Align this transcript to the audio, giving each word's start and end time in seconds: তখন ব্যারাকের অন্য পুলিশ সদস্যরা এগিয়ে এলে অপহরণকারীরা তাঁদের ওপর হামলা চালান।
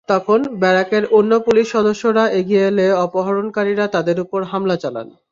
তখন 0.09 0.39
ব্যারাকের 0.61 1.03
অন্য 1.11 1.31
পুলিশ 1.39 1.65
সদস্যরা 1.71 2.23
এগিয়ে 2.39 2.63
এলে 2.67 2.85
অপহরণকারীরা 3.05 3.85
তাঁদের 3.87 4.17
ওপর 4.19 4.39
হামলা 4.43 4.75
চালান। 4.77 5.07